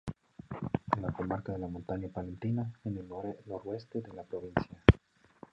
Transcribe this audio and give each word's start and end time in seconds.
En 0.95 1.03
la 1.03 1.11
comarca 1.13 1.51
de 1.53 1.59
la 1.59 1.67
Montaña 1.67 2.09
Palentina, 2.11 2.73
en 2.85 2.97
el 2.97 3.07
Noroeste 3.07 4.01
de 4.01 4.11
la 4.13 4.23
provincia. 4.23 4.83